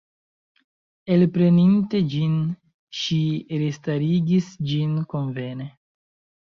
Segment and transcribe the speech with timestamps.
[1.15, 2.33] Elpreninte ĝin,
[3.03, 3.21] ŝi
[3.65, 5.75] restarigis ĝin konvene.